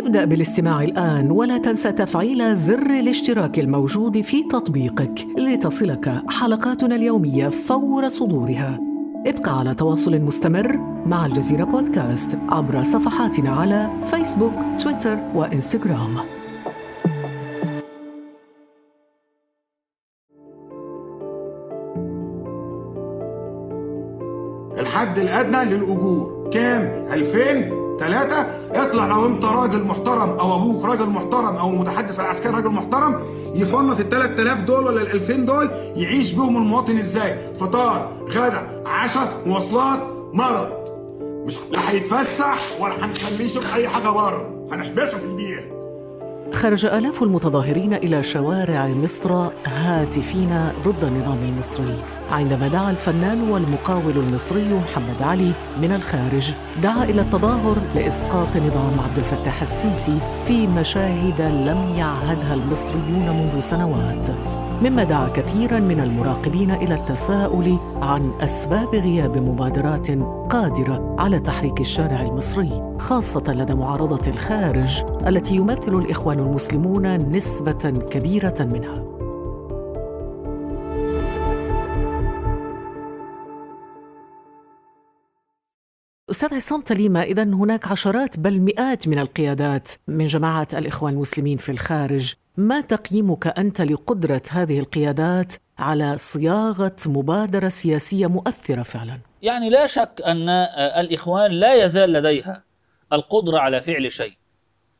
ابدأ 0.00 0.24
بالاستماع 0.24 0.82
الآن 0.82 1.30
ولا 1.30 1.58
تنسى 1.58 1.92
تفعيل 1.92 2.56
زر 2.56 2.90
الاشتراك 2.90 3.58
الموجود 3.58 4.20
في 4.20 4.42
تطبيقك 4.42 5.26
لتصلك 5.38 6.22
حلقاتنا 6.28 6.94
اليومية 6.94 7.48
فور 7.48 8.08
صدورها. 8.08 8.80
ابقى 9.26 9.58
على 9.58 9.74
تواصل 9.74 10.20
مستمر 10.20 10.76
مع 11.06 11.26
الجزيرة 11.26 11.64
بودكاست 11.64 12.38
عبر 12.48 12.82
صفحاتنا 12.82 13.50
على 13.50 13.90
فيسبوك، 14.10 14.52
تويتر 14.82 15.18
وإنستغرام. 15.34 16.18
الحد 24.78 25.18
الأدنى 25.18 25.76
للأجور 25.76 26.50
كام 26.52 27.06
2000 27.12 27.80
ثلاثة 28.00 28.59
اطلع 28.74 29.06
لو 29.06 29.26
انت 29.26 29.44
راجل 29.44 29.82
محترم 29.84 30.30
أو 30.30 30.56
أبوك 30.56 30.84
راجل 30.84 31.06
محترم 31.06 31.56
أو 31.56 31.70
المتحدث 31.70 32.20
العسكري 32.20 32.52
راجل 32.52 32.70
محترم 32.70 33.20
يفنط 33.54 34.00
ال 34.00 34.10
3000 34.10 34.60
دول 34.60 34.86
ولا 34.86 35.02
ال 35.02 35.12
2000 35.12 35.36
دول 35.36 35.70
يعيش 35.96 36.32
بيهم 36.32 36.56
المواطن 36.56 36.98
إزاي؟ 36.98 37.36
فطار، 37.60 38.12
غدا، 38.30 38.82
عشاء، 38.86 39.42
مواصلات، 39.46 40.00
مرض. 40.32 40.68
مش 41.46 41.56
لا 41.72 41.90
هيتفسح 41.90 42.56
ولا 42.80 43.04
هنخليه 43.04 43.44
يشوف 43.44 43.74
أي 43.74 43.88
حاجة 43.88 44.08
بره، 44.08 44.68
هنحبسه 44.72 45.18
في 45.18 45.24
البيت. 45.24 45.79
خرج 46.52 46.86
آلاف 46.86 47.22
المتظاهرين 47.22 47.94
إلى 47.94 48.22
شوارع 48.22 48.86
مصر 48.88 49.50
هاتفين 49.66 50.72
ضد 50.84 51.04
النظام 51.04 51.38
المصري. 51.48 51.98
عندما 52.30 52.68
دعا 52.68 52.90
الفنان 52.90 53.50
والمقاول 53.50 54.16
المصري 54.16 54.74
محمد 54.74 55.22
علي 55.22 55.52
من 55.82 55.92
الخارج 55.92 56.52
دعا 56.82 57.04
إلى 57.04 57.20
التظاهر 57.20 57.78
لإسقاط 57.94 58.56
نظام 58.56 59.00
عبد 59.00 59.18
الفتاح 59.18 59.62
السيسي 59.62 60.18
في 60.44 60.66
مشاهد 60.66 61.40
لم 61.40 61.94
يعهدها 61.96 62.54
المصريون 62.54 63.30
منذ 63.30 63.60
سنوات. 63.60 64.26
مما 64.82 65.04
دعا 65.04 65.28
كثيرا 65.28 65.78
من 65.78 66.00
المراقبين 66.00 66.70
إلى 66.70 66.94
التساؤل 66.94 67.78
عن 68.02 68.32
أسباب 68.40 68.94
غياب 68.94 69.38
مبادرات 69.38 70.10
قادرة 70.50 71.16
على 71.18 71.40
تحريك 71.40 71.80
الشارع 71.80 72.20
المصري 72.20 72.96
خاصة 72.98 73.44
لدى 73.48 73.74
معارضة 73.74 74.30
الخارج 74.30 75.04
التي 75.26 75.56
يمثل 75.56 75.94
الإخوان 75.94 76.38
المسلمون 76.38 77.32
نسبة 77.36 77.90
كبيرة 78.10 78.54
منها. 78.60 79.10
أستاذ 86.30 86.54
عصام 86.54 86.80
تليمة 86.80 87.22
إذا 87.22 87.42
هناك 87.42 87.88
عشرات 87.88 88.38
بل 88.38 88.60
مئات 88.60 89.08
من 89.08 89.18
القيادات 89.18 89.88
من 90.08 90.26
جماعة 90.26 90.68
الإخوان 90.72 91.14
المسلمين 91.14 91.56
في 91.56 91.72
الخارج 91.72 92.34
ما 92.60 92.80
تقييمك 92.80 93.58
أنت 93.58 93.80
لقدرة 93.80 94.42
هذه 94.50 94.78
القيادات 94.78 95.52
على 95.78 96.18
صياغة 96.18 96.96
مبادرة 97.06 97.68
سياسية 97.68 98.26
مؤثرة 98.26 98.82
فعلا؟ 98.82 99.18
يعني 99.42 99.70
لا 99.70 99.86
شك 99.86 100.22
أن 100.26 100.48
الإخوان 100.78 101.50
لا 101.50 101.84
يزال 101.84 102.12
لديها 102.12 102.64
القدرة 103.12 103.58
على 103.58 103.80
فعل 103.80 104.12
شيء. 104.12 104.32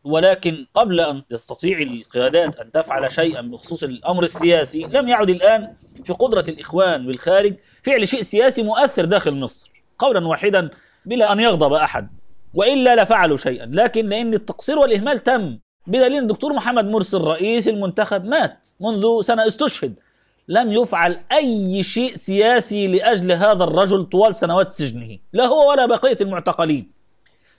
ولكن 0.04 0.66
قبل 0.74 1.00
أن 1.00 1.22
تستطيع 1.30 1.78
القيادات 1.78 2.56
أن 2.60 2.72
تفعل 2.72 3.12
شيئا 3.12 3.40
بخصوص 3.40 3.82
الأمر 3.82 4.22
السياسي 4.22 4.82
لم 4.82 5.08
يعد 5.08 5.30
الآن 5.30 5.74
في 6.04 6.12
قدرة 6.12 6.44
الإخوان 6.48 7.06
بالخارج 7.06 7.54
فعل 7.82 8.08
شيء 8.08 8.22
سياسي 8.22 8.62
مؤثر 8.62 9.04
داخل 9.04 9.34
مصر. 9.34 9.72
قولا 9.98 10.26
واحدا 10.26 10.70
بلا 11.06 11.32
أن 11.32 11.40
يغضب 11.40 11.72
أحد. 11.72 12.08
وإلا 12.54 13.02
لفعلوا 13.02 13.36
شيئا. 13.36 13.66
لكن 13.72 14.08
لأن 14.08 14.34
التقصير 14.34 14.78
والإهمال 14.78 15.18
تم. 15.18 15.58
بدليل 15.86 16.18
الدكتور 16.18 16.52
محمد 16.52 16.90
مرسي 16.90 17.16
الرئيس 17.16 17.68
المنتخب 17.68 18.24
مات 18.24 18.68
منذ 18.80 19.22
سنة 19.22 19.46
استشهد. 19.46 19.94
لم 20.48 20.72
يفعل 20.72 21.20
أي 21.32 21.82
شيء 21.82 22.16
سياسي 22.16 22.86
لأجل 22.86 23.32
هذا 23.32 23.64
الرجل 23.64 24.04
طوال 24.04 24.36
سنوات 24.36 24.70
سجنه 24.70 25.18
لا 25.32 25.46
هو 25.46 25.70
ولا 25.70 25.86
بقية 25.86 26.16
المعتقلين. 26.20 26.90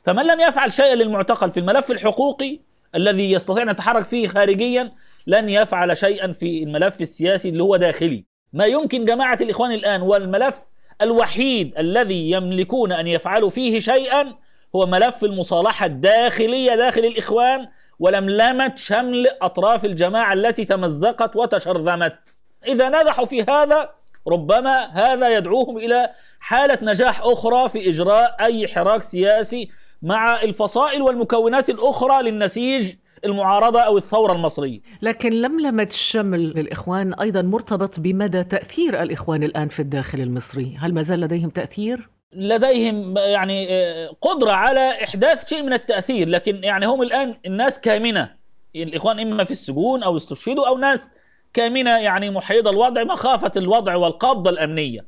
فمن 0.06 0.26
لم 0.26 0.40
يفعل 0.40 0.74
شيئا 0.74 0.96
للمعتقل 0.96 1.52
في 1.52 1.60
الملف 1.60 1.92
الحقوقي 1.92 2.60
الذي 2.96 3.32
يستطيع 3.32 3.64
أن 3.64 3.70
يتحرك 3.70 4.06
فيه 4.06 4.28
خارجيا 4.28 4.92
لن 5.28 5.50
يفعل 5.50 5.98
شيئا 5.98 6.32
في 6.32 6.64
الملف 6.64 7.02
السياسي 7.02 7.50
اللي 7.50 7.64
هو 7.64 7.76
داخلي. 7.76 8.26
ما 8.54 8.66
يمكن 8.66 9.06
جماعة 9.06 9.38
الإخوان 9.42 9.72
الآن 9.72 10.02
والملف 10.02 10.56
الوحيد 11.02 11.78
الذي 11.78 12.32
يملكون 12.32 12.92
أن 12.92 13.08
يفعلوا 13.08 13.50
فيه 13.50 13.80
شيئا 13.80 14.34
هو 14.76 14.86
ملف 14.86 15.24
المصالحة 15.24 15.86
الداخلية 15.86 16.76
داخل 16.76 17.06
الإخوان 17.06 17.68
ولملمة 18.02 18.74
شمل 18.76 19.28
أطراف 19.42 19.86
الجماعة 19.86 20.34
التي 20.34 20.66
تمزقت 20.66 21.36
وتشرذمت. 21.36 22.38
إذا 22.68 23.02
نجحوا 23.02 23.26
في 23.26 23.42
هذا 23.44 23.90
ربما 24.28 24.86
هذا 24.86 25.38
يدعوهم 25.38 25.78
إلى 25.78 26.10
حالة 26.40 26.78
نجاح 26.82 27.22
أخرى 27.22 27.70
في 27.70 27.90
إجراء 27.90 28.36
أي 28.40 28.68
حراك 28.68 29.04
سياسي 29.04 29.70
مع 30.02 30.42
الفصائل 30.42 31.02
والمكونات 31.02 31.70
الأخرى 31.70 32.24
للنسيج 32.24 32.94
المعارضة 33.26 33.80
أو 33.80 33.98
الثورة 33.98 34.34
المصرية. 34.34 34.80
لكن 35.02 35.30
لملمة 35.30 35.88
الشمل 35.90 36.40
للإخوان 36.40 37.14
أيضا 37.14 37.42
مرتبط 37.42 38.00
بمدى 38.00 38.44
تأثير 38.44 39.02
الإخوان 39.02 39.44
الآن 39.44 39.68
في 39.68 39.80
الداخل 39.80 40.22
المصري. 40.22 40.78
هل 40.80 40.94
ما 40.94 41.02
زال 41.02 41.20
لديهم 41.20 41.50
تأثير؟ 41.50 42.10
لديهم 42.34 43.18
يعني 43.18 43.68
آه، 43.70 44.16
قدرة 44.22 44.52
على 44.52 45.04
إحداث 45.04 45.50
شيء 45.50 45.64
من 45.64 45.74
التأثير 45.74 46.30
لكن 46.30 46.64
يعني 46.64 46.86
هم 46.86 47.02
الآن 47.02 47.36
الناس 47.46 47.82
كامنة. 47.82 48.36
الإخوان 48.76 49.20
إما 49.20 49.44
في 49.44 49.52
السجون 49.52 50.04
أو 50.04 50.18
استشهدوا 50.18 50.68
أو 50.68 50.78
ناس 50.78 51.14
كامنة 51.54 51.98
يعني 51.98 52.30
محيطة 52.30 52.70
الوضع 52.70 53.04
مخافة 53.04 53.52
الوضع 53.58 53.96
والقبضة 53.96 54.50
الأمنية. 54.50 55.06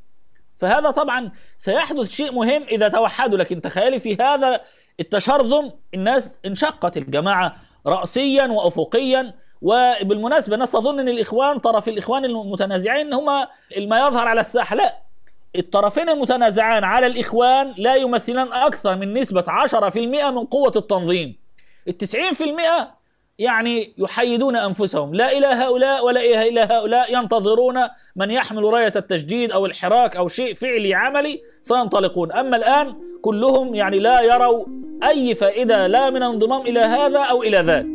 فهذا 0.59 0.91
طبعا 0.91 1.31
سيحدث 1.57 2.11
شيء 2.11 2.31
مهم 2.31 2.63
إذا 2.63 2.87
توحدوا. 2.87 3.37
لكن 3.37 3.61
تخيلي 3.61 3.99
في 3.99 4.15
هذا 4.15 4.61
التشرذم 4.99 5.71
الناس 5.93 6.39
انشقت 6.45 6.97
الجماعة 6.97 7.55
رأسيا 7.85 8.45
وأفقيا. 8.45 9.33
وبالمناسبة 9.61 10.53
الناس 10.53 10.71
تظن 10.71 10.99
أن 10.99 11.09
الإخوان 11.09 11.57
طرف 11.57 11.87
الإخوان 11.87 12.25
المتنازعين 12.25 13.13
هما 13.13 13.47
ما 13.77 14.07
يظهر 14.07 14.27
على 14.27 14.41
الساحة. 14.41 14.75
لا 14.75 15.02
الطرفين 15.55 16.09
المتنازعان 16.09 16.83
على 16.83 17.07
الإخوان 17.07 17.73
لا 17.77 17.95
يمثلان 17.95 18.53
أكثر 18.53 18.95
من 18.95 19.13
نسبة 19.13 19.43
10% 19.47 20.31
من 20.31 20.45
قوة 20.45 20.73
التنظيم. 20.75 21.35
التسعين 21.87 22.33
في 22.33 22.43
المئة 22.43 22.91
يعني 23.39 23.93
يحيدون 23.97 24.55
أنفسهم. 24.55 25.13
لا 25.13 25.37
إلى 25.37 25.47
هؤلاء 25.47 26.05
ولا 26.05 26.21
إلى 26.21 26.61
هؤلاء 26.61 27.17
ينتظرون 27.17 27.79
من 28.15 28.31
يحمل 28.31 28.63
راية 28.63 28.93
التجديد 28.95 29.51
أو 29.51 29.65
الحراك 29.65 30.15
أو 30.15 30.27
شيء 30.27 30.53
فعلي 30.53 30.93
عملي 30.93 31.41
سينطلقون. 31.61 32.31
أما 32.31 32.57
الآن 32.57 32.95
كلهم 33.21 33.75
يعني 33.75 33.99
لا 33.99 34.21
يروا 34.21 34.65
أي 35.03 35.35
فائدة 35.35 35.87
لا 35.87 36.09
من 36.09 36.17
الانضمام 36.17 36.61
إلى 36.61 36.79
هذا 36.79 37.19
أو 37.19 37.43
إلى 37.43 37.57
ذاك. 37.57 37.85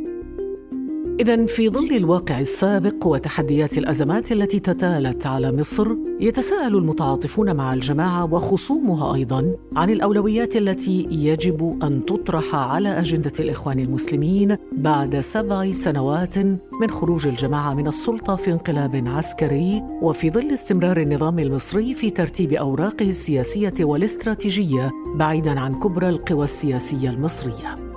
إذا 1.21 1.47
في 1.47 1.69
ظل 1.69 1.97
الواقع 1.97 2.41
السابق 2.41 3.07
وتحديات 3.07 3.79
الأزمات 3.79 4.33
التي 4.33 4.61
تتالت 4.61 5.27
على 5.27 5.53
مصر 5.53 5.89
يتساءل 6.21 6.77
المتعاطفون 6.77 7.57
مع 7.57 7.75
الجماعة 7.75 8.35
وخصومها 8.35 9.15
أيضا 9.15 9.57
عن 9.77 9.91
الأولويات 9.91 10.57
التي 10.57 11.09
يجب 11.11 11.79
أن 11.83 12.07
تطرح 12.07 12.55
على 12.55 12.89
أجندة 12.89 13.33
الإخوان 13.41 13.79
المسلمين 13.79 14.57
بعد 14.73 15.21
سبع 15.21 15.73
سنوات 15.73 16.39
من 16.81 16.91
خروج 16.91 17.27
الجماعة 17.27 17.75
من 17.75 17.87
السلطة 17.87 18.37
في 18.37 18.53
انقلاب 18.53 19.03
عسكري 19.07 19.83
وفي 20.03 20.31
ظل 20.31 20.51
استمرار 20.51 21.01
النظام 21.01 21.39
المصري 21.39 21.95
في 21.95 22.11
ترتيب 22.11 22.53
أوراقه 22.53 23.11
السياسية 23.11 23.75
والاستراتيجية 23.81 24.91
بعيدا 25.15 25.61
عن 25.61 25.75
كبرى 25.75 26.09
القوى 26.09 26.45
السياسية 26.45 27.11
المصرية. 27.11 27.88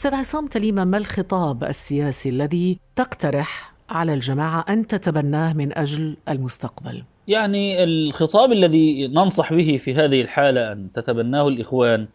أستاذ 0.00 0.14
عصام 0.14 0.46
تليمة 0.46 0.84
ما 0.84 0.98
الخطاب 0.98 1.64
السياسي 1.64 2.28
الذي 2.28 2.78
تقترح 2.96 3.74
على 3.88 4.14
الجماعة 4.14 4.64
أن 4.68 4.86
تتبناه 4.86 5.52
من 5.52 5.78
أجل 5.78 6.16
المستقبل؟ 6.28 7.02
يعني 7.28 7.84
الخطاب 7.84 8.52
الذي 8.52 9.08
ننصح 9.08 9.54
به 9.54 9.76
في 9.76 9.94
هذه 9.94 10.20
الحالة 10.20 10.72
أن 10.72 10.92
تتبناه 10.92 11.48
الإخوان 11.48 12.08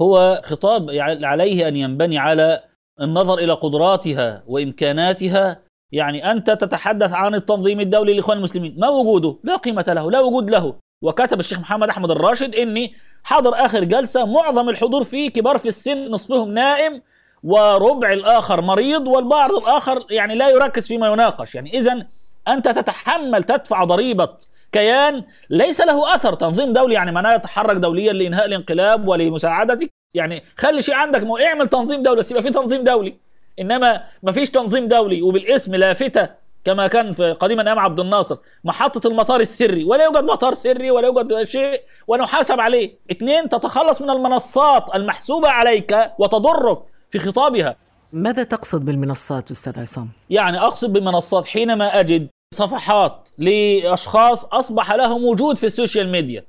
هو 0.00 0.42
خطاب 0.44 0.90
عليه 1.22 1.68
أن 1.68 1.76
ينبني 1.76 2.18
على 2.18 2.62
النظر 3.00 3.38
إلى 3.38 3.52
قدراتها 3.52 4.44
وإمكاناتها 4.46 5.60
يعني 5.92 6.32
أنت 6.32 6.50
تتحدث 6.50 7.12
عن 7.12 7.34
التنظيم 7.34 7.80
الدولي 7.80 8.12
للإخوان 8.12 8.38
المسلمين 8.38 8.74
ما 8.78 8.88
وجوده 8.88 9.38
لا 9.44 9.56
قيمة 9.56 9.84
له 9.88 10.10
لا 10.10 10.20
وجود 10.20 10.50
له 10.50 10.74
وكتب 11.02 11.40
الشيخ 11.40 11.58
محمد 11.58 11.88
أحمد 11.88 12.10
الراشد 12.10 12.54
إني 12.54 12.92
حضر 13.22 13.54
آخر 13.54 13.84
جلسة 13.84 14.26
معظم 14.26 14.68
الحضور 14.68 15.04
فيه 15.04 15.30
كبار 15.30 15.58
في 15.58 15.68
السن 15.68 16.10
نصفهم 16.10 16.54
نائم 16.54 17.02
وربع 17.42 18.12
الآخر 18.12 18.60
مريض 18.60 19.06
والبعض 19.06 19.50
الآخر 19.50 20.06
يعني 20.10 20.34
لا 20.34 20.48
يركز 20.48 20.86
فيما 20.86 21.08
يناقش. 21.08 21.54
يعني 21.54 21.78
إذا 21.78 22.06
أنت 22.48 22.68
تتحمل 22.68 23.44
تدفع 23.44 23.84
ضريبة 23.84 24.28
كيان 24.72 25.24
ليس 25.50 25.80
له 25.80 26.14
أثر. 26.14 26.34
تنظيم 26.34 26.72
دولي 26.72 26.94
يعني 26.94 27.12
معناه 27.12 27.34
يتحرك 27.34 27.76
دوليا 27.76 28.12
لإنهاء 28.12 28.46
الانقلاب 28.46 29.08
ولمساعدتك. 29.08 29.90
يعني 30.14 30.42
خلي 30.56 30.82
شيء 30.82 30.94
عندك 30.94 31.26
اعمل 31.42 31.68
تنظيم 31.68 32.02
دولي 32.02 32.16
بس 32.16 32.30
يبقى 32.30 32.42
في 32.42 32.50
تنظيم 32.50 32.84
دولي. 32.84 33.16
إنما 33.60 34.02
ما 34.22 34.32
فيش 34.32 34.50
تنظيم 34.50 34.88
دولي 34.88 35.22
وبالاسم 35.22 35.74
لافته 35.74 36.28
كما 36.64 36.86
كان 36.86 37.12
في 37.12 37.32
قديما 37.32 37.66
أيام 37.66 37.78
عبد 37.78 38.00
الناصر. 38.00 38.36
محطة 38.64 39.08
المطار 39.08 39.40
السري 39.40 39.84
ولا 39.84 40.04
يوجد 40.04 40.24
مطار 40.24 40.54
سري 40.54 40.90
ولا 40.90 41.06
يوجد 41.06 41.42
شيء 41.42 41.82
ونحاسب 42.06 42.60
عليه. 42.60 42.98
اثنين 43.10 43.48
تتخلص 43.48 44.02
من 44.02 44.10
المنصات 44.10 44.94
المحسوبة 44.94 45.48
عليك 45.48 46.10
وتضرك. 46.18 46.78
في 47.10 47.18
خطابها. 47.18 47.76
ماذا 48.12 48.42
تقصد 48.42 48.84
بالمنصات 48.84 49.50
أستاذ 49.50 49.80
عصام؟ 49.80 50.08
يعني 50.30 50.60
أقصد 50.60 50.92
بالمنصات 50.92 51.46
حينما 51.46 52.00
أجد 52.00 52.28
صفحات 52.54 53.28
لأشخاص 53.38 54.44
أصبح 54.44 54.92
لهم 54.92 55.24
وجود 55.24 55.58
في 55.58 55.66
السوشيال 55.66 56.08
ميديا 56.08 56.44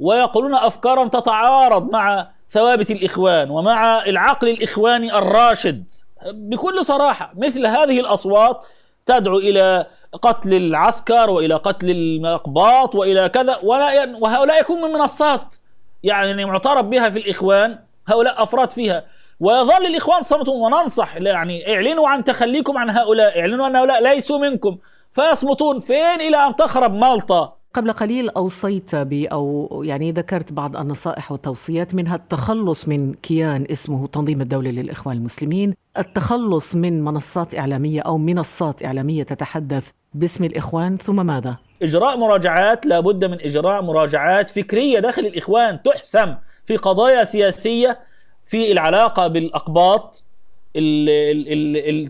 ويقولون 0.00 0.54
أفكارا 0.54 1.08
تتعارض 1.08 1.90
مع 1.90 2.28
ثوابت 2.50 2.90
الإخوان 2.90 3.50
ومع 3.50 4.04
العقل 4.04 4.48
الإخواني 4.48 5.18
الراشد. 5.18 5.84
بكل 6.32 6.84
صراحة 6.84 7.32
مثل 7.36 7.66
هذه 7.66 8.00
الأصوات 8.00 8.60
تدعو 9.06 9.38
إلى 9.38 9.86
قتل 10.22 10.54
العسكر 10.54 11.30
وإلى 11.30 11.54
قتل 11.54 11.90
الاقباط 11.90 12.94
وإلى 12.94 13.28
كذا 13.28 13.58
وهؤلاء 14.20 14.60
يكون 14.60 14.82
من 14.82 14.92
منصات 14.92 15.54
يعني 16.02 16.44
معترف 16.44 16.86
بها 16.86 17.10
في 17.10 17.18
الإخوان 17.18 17.78
هؤلاء 18.06 18.42
أفراد 18.42 18.70
فيها. 18.70 19.04
ويظل 19.42 19.86
الإخوان 19.86 20.22
صمتون 20.22 20.60
وننصح 20.60 21.16
يعني 21.16 21.74
اعلنوا 21.74 22.08
عن 22.08 22.24
تخليكم 22.24 22.78
عن 22.78 22.90
هؤلاء 22.90 23.40
اعلنوا 23.40 23.66
أن 23.66 23.76
هؤلاء 23.76 24.02
ليسوا 24.02 24.38
منكم 24.38 24.78
فيصمتون 25.12 25.80
فين 25.80 26.20
إلى 26.20 26.36
أن 26.36 26.56
تخرب 26.56 26.94
مالطا 26.94 27.56
قبل 27.74 27.92
قليل 27.92 28.30
أوصيت 28.30 28.94
ب 28.94 29.12
أو 29.32 29.68
يعني 29.84 30.12
ذكرت 30.12 30.52
بعض 30.52 30.76
النصائح 30.76 31.32
والتوصيات 31.32 31.94
منها 31.94 32.16
التخلص 32.16 32.88
من 32.88 33.14
كيان 33.14 33.66
اسمه 33.70 34.06
تنظيم 34.06 34.40
الدولة 34.40 34.70
للإخوان 34.70 35.16
المسلمين، 35.16 35.74
التخلص 35.98 36.74
من 36.74 37.04
منصات 37.04 37.54
إعلامية 37.54 38.00
أو 38.00 38.18
منصات 38.18 38.84
إعلامية 38.84 39.22
تتحدث 39.22 39.88
باسم 40.14 40.44
الإخوان 40.44 40.96
ثم 40.96 41.26
ماذا؟ 41.26 41.56
إجراء 41.82 42.16
مراجعات 42.16 42.86
لابد 42.86 43.24
من 43.24 43.40
إجراء 43.40 43.82
مراجعات 43.82 44.50
فكرية 44.50 44.98
داخل 44.98 45.26
الإخوان 45.26 45.82
تحسم 45.82 46.34
في 46.64 46.76
قضايا 46.76 47.24
سياسية 47.24 48.11
في 48.52 48.72
العلاقة 48.72 49.26
بالأقباط 49.26 50.24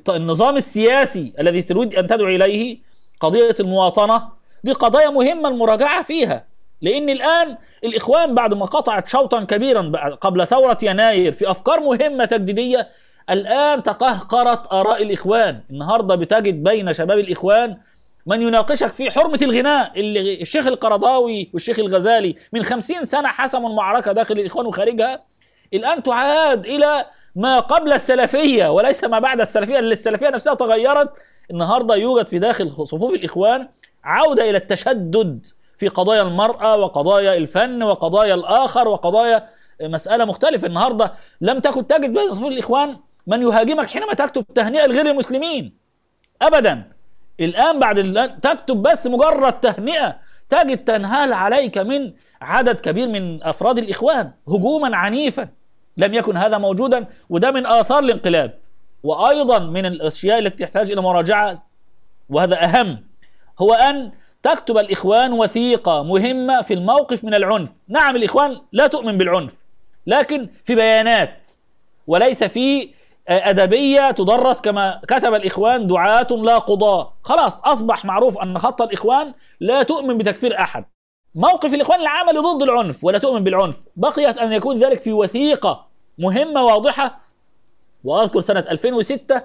النظام 0.09 0.57
السياسي 0.57 1.33
الذي 1.41 1.63
تريد 1.63 1.95
أن 1.95 2.07
تدعو 2.07 2.29
إليه 2.29 2.79
قضية 3.21 3.55
المواطنة 3.61 4.29
دي 4.65 4.73
قضايا 4.73 5.11
مهمة 5.11 5.49
المراجعة 5.49 6.03
فيها. 6.03 6.45
لأن 6.81 7.11
الآن 7.11 7.57
الإخوان 7.85 8.35
بعد 8.35 8.55
ما 8.55 8.67
قطعت 8.67 9.09
شوطا 9.09 9.45
كبيرا 9.45 9.93
قبل 10.21 10.47
ثورة 10.47 10.79
يناير 10.83 11.33
في 11.33 11.51
أفكار 11.51 11.81
مهمة 11.81 12.25
تجديدية 12.25 12.89
الآن 13.31 13.83
تقهقرت 13.83 14.73
آراء 14.73 15.03
الإخوان. 15.03 15.61
النهارده 15.71 16.15
بتجد 16.15 16.63
بين 16.65 16.93
شباب 16.93 17.19
الإخوان 17.19 17.77
من 18.27 18.43
يناقشك 18.43 18.91
في 18.93 19.11
حرمة 19.11 19.39
الغناء 19.43 20.01
اللي 20.01 20.43
الشيخ 20.43 20.67
القرضاوي 20.67 21.51
والشيخ 21.53 21.79
الغزالي 21.79 22.37
من 22.53 22.63
خمسين 22.63 23.05
سنة 23.05 23.29
حسموا 23.29 23.71
المعركة 23.71 24.13
داخل 24.13 24.39
الإخوان 24.39 24.67
وخارجها. 24.67 25.32
الآن 25.75 26.03
تعاد 26.03 26.67
إلى 26.67 27.07
ما 27.37 27.61
قبل 27.61 27.93
السلفية 27.93 28.73
وليس 28.73 29.05
ما 29.05 29.19
بعد 29.19 29.41
السلفية 29.41 29.79
اللي 29.79 29.93
السلفية 29.93 30.29
نفسها 30.29 30.55
تغيرت. 30.55 31.11
النهاردة 31.51 31.95
يوجد 31.95 32.27
في 32.27 32.39
داخل 32.39 32.71
صفوف 32.71 33.15
الإخوان 33.15 33.69
عودة 34.05 34.51
إلى 34.51 34.59
التشدد 34.59 35.47
في 35.79 35.89
قضايا 35.89 36.23
المرأة 36.23 36.77
وقضايا 36.77 37.35
الفن 37.37 37.83
وقضايا 37.83 38.35
الآخر 38.35 38.89
وقضايا 38.89 39.49
مسألة 39.83 40.25
مختلفة. 40.25 40.67
النهاردة 40.67 41.13
لم 41.41 41.59
تكن 41.59 41.87
تجد 41.87 42.13
بين 42.13 42.35
صفوف 42.35 42.53
الإخوان 42.53 42.97
من 43.27 43.43
يهاجمك 43.43 43.87
حينما 43.87 44.15
تكتب 44.15 44.45
تهنئة 44.55 44.87
لغير 44.87 45.07
المسلمين. 45.07 45.77
أبدا. 46.43 46.83
الآن 47.41 47.79
بعد 47.79 47.97
تكتب 48.43 48.83
بس 48.83 49.07
مجرد 49.07 49.53
تهنئة 49.53 50.17
تجد 50.51 50.85
تنهال 50.85 51.33
عليك 51.33 51.79
من 51.79 52.13
عدد 52.41 52.77
كبير 52.77 53.09
من 53.09 53.43
أفراد 53.43 53.79
الإخوان 53.79 54.31
هجوما 54.49 54.97
عنيفا. 54.97 55.49
لم 55.97 56.15
يكن 56.15 56.37
هذا 56.37 56.59
موجودا 56.59 57.07
وده 57.31 57.51
من 57.51 57.67
آثار 57.67 57.99
الانقلاب. 57.99 58.59
وأيضا 59.03 59.59
من 59.59 59.87
الأشياء 59.87 60.39
التي 60.39 60.65
تحتاج 60.65 60.93
إلى 60.93 61.01
مراجعة 61.01 61.63
وهذا 62.29 62.65
أهم 62.65 63.05
هو 63.59 63.75
أن 63.75 64.13
تكتب 64.43 64.79
الإخوان 64.79 65.33
وثيقة 65.33 66.03
مهمة 66.03 66.63
في 66.63 66.75
الموقف 66.75 67.25
من 67.25 67.35
العنف. 67.35 67.73
نعم 67.89 68.17
الإخوان 68.17 68.61
لا 68.73 68.87
تؤمن 68.87 69.19
بالعنف 69.19 69.55
لكن 70.07 70.49
في 70.65 70.75
بيانات 70.75 71.51
وليس 72.07 72.45
في 72.45 72.89
أدبية 73.29 74.11
تدرس 74.11 74.61
كما 74.61 75.01
كتب 75.09 75.35
الإخوان 75.35 75.87
دعاة 75.87 76.27
لا 76.31 76.59
قضاة 76.59 77.13
خلاص 77.23 77.61
أصبح 77.61 78.05
معروف 78.05 78.39
أن 78.39 78.59
خط 78.59 78.83
الإخوان 78.83 79.35
لا 79.61 79.83
تؤمن 79.83 80.19
بتكفير 80.19 80.61
أحد. 80.61 80.85
موقف 81.35 81.75
الإخوان 81.75 82.01
العملي 82.01 82.39
ضد 82.39 82.63
العنف 82.63 83.05
ولا 83.05 83.19
تؤمن 83.19 83.45
بالعنف. 83.45 83.81
بقيت 83.97 84.39
أن 84.39 84.53
يكون 84.53 84.79
ذلك 84.79 85.01
في 85.01 85.13
وثيقة 85.13 85.92
مهمة 86.19 86.65
واضحة. 86.65 87.21
وأذكر 88.05 88.41
سنة 88.41 88.65
2006 88.71 89.43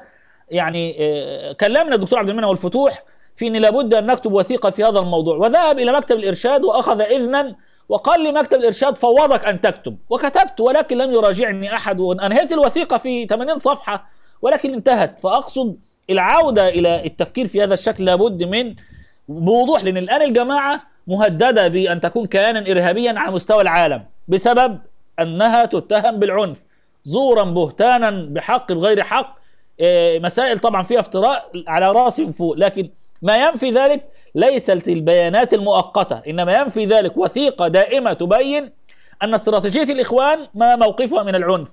يعني 0.50 0.96
آه، 1.00 1.54
كلمنا 1.54 1.96
الدكتور 1.96 2.20
عبد 2.20 2.30
المنعم 2.30 2.50
والفتوح 2.50 3.04
في 3.36 3.48
أن 3.48 3.56
لابد 3.56 3.94
أن 3.94 4.06
نكتب 4.06 4.34
وثيقة 4.34 4.70
في 4.70 4.84
هذا 4.84 5.00
الموضوع. 5.00 5.38
وذهب 5.38 5.80
إلى 5.80 5.94
مكتب 5.94 6.18
الإرشاد 6.18 6.64
وأخذ 6.64 7.02
إذنا 7.02 7.56
وقال 7.90 8.24
لي 8.24 8.32
مكتب 8.32 8.60
الإرشاد 8.60 8.98
فوضك 8.98 9.46
أن 9.46 9.62
تكتب. 9.62 9.98
وكتبت 10.10 10.60
ولكن 10.60 10.98
لم 10.98 11.14
يراجعني 11.14 11.76
أحد. 11.76 12.00
وأنهيت 12.00 12.52
الوثيقة 12.52 12.98
في 12.98 13.26
80 13.26 13.60
صفحة 13.60 14.10
ولكن 14.42 14.74
انتهت. 14.74 15.20
فأقصد 15.20 15.78
العودة 16.10 16.68
إلى 16.68 17.06
التفكير 17.06 17.48
في 17.48 17.64
هذا 17.64 17.74
الشكل 17.74 18.06
لابد 18.06 18.44
من 18.44 18.76
بوضوح 19.28 19.84
لأن 19.84 19.98
الآن 19.98 20.22
الجماعة 20.22 20.82
مهددة 21.08 21.68
بأن 21.68 22.02
تكون 22.02 22.26
كيانا 22.26 22.72
إرهابيا 22.72 23.14
على 23.20 23.32
مستوى 23.32 23.62
العالم. 23.62 24.04
بسبب 24.28 24.80
أنها 25.20 25.66
تتهم 25.66 26.20
بالعنف. 26.20 26.64
زورا 27.04 27.44
بهتانا 27.44 28.10
بحق 28.10 28.72
بغير 28.72 29.04
حق. 29.04 29.38
إيه، 29.80 30.20
مسائل 30.20 30.60
طبعا 30.60 30.84
فيها 30.84 31.00
افتراء 31.00 31.52
على 31.68 31.92
راسي 31.92 32.32
فوق. 32.32 32.56
لكن 32.58 32.90
ما 33.22 33.48
ينفي 33.48 33.72
ذلك 33.72 34.08
ليست 34.36 34.88
البيانات 34.88 35.54
المؤقتة. 35.54 36.22
إنما 36.28 36.60
ينفي 36.60 36.86
ذلك 36.86 37.18
وثيقة 37.18 37.68
دائمة 37.68 38.14
تبين 38.14 38.72
أن 39.24 39.34
استراتيجية 39.34 39.94
الإخوان 39.94 40.48
ما 40.54 40.76
موقفها 40.76 41.24
من 41.24 41.36
العنف. 41.36 41.72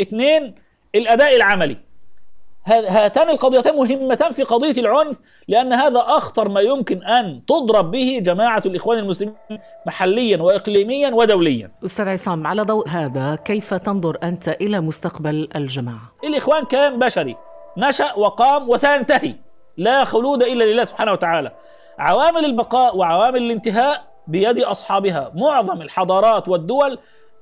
اثنين 0.00 0.54
الأداء 0.94 1.36
العملي. 1.36 1.85
هاتان 2.66 3.28
القضيتان 3.28 3.76
مهمتان 3.76 4.32
في 4.32 4.42
قضية 4.42 4.80
العنف 4.80 5.20
لأن 5.48 5.72
هذا 5.72 6.00
أخطر 6.00 6.48
ما 6.48 6.60
يمكن 6.60 7.02
أن 7.04 7.42
تضرب 7.46 7.90
به 7.90 8.18
جماعة 8.22 8.62
الإخوان 8.66 8.98
المسلمين 8.98 9.34
محليا 9.86 10.42
وإقليميا 10.42 11.14
ودوليا. 11.14 11.70
أستاذ 11.84 12.08
عصام 12.08 12.46
على 12.46 12.62
ضوء 12.62 12.88
هذا 12.88 13.34
كيف 13.44 13.74
تنظر 13.74 14.18
أنت 14.22 14.48
إلى 14.48 14.80
مستقبل 14.80 15.48
الجماعة؟ 15.56 16.12
الإخوان 16.24 16.64
كان 16.64 16.98
بشري 16.98 17.36
نشأ 17.76 18.14
وقام 18.14 18.68
وسينتهي 18.68 19.34
لا 19.76 20.04
خلود 20.04 20.42
إلا 20.42 20.64
لله 20.64 20.84
سبحانه 20.84 21.12
وتعالى. 21.12 21.52
عوامل 21.98 22.44
البقاء 22.44 22.96
وعوامل 22.96 23.42
الانتهاء 23.42 24.04
بيد 24.26 24.58
أصحابها 24.58 25.32
معظم 25.34 25.82
الحضارات 25.82 26.48
والدول 26.48 26.98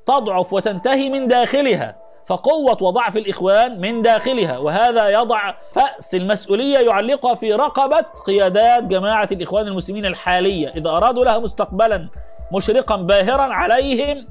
تضعف 0.06 0.52
وتنتهي 0.52 1.08
من 1.08 1.28
داخلها. 1.28 2.03
فقوة 2.26 2.82
وضعف 2.82 3.16
الإخوان 3.16 3.80
من 3.80 4.02
داخلها 4.02 4.58
وهذا 4.58 5.08
يضع 5.08 5.54
فأس 5.72 6.14
المسؤولية 6.14 6.78
يعلقها 6.78 7.34
في 7.34 7.52
رقبة 7.52 8.00
قيادات 8.26 8.84
جماعة 8.84 9.28
الإخوان 9.32 9.66
المسلمين 9.68 10.06
الحالية 10.06 10.68
إذا 10.68 10.90
أرادوا 10.90 11.24
لها 11.24 11.38
مستقبلا 11.38 12.08
مشرقا 12.52 12.96
باهرا 12.96 13.42
عليهم 13.42 14.26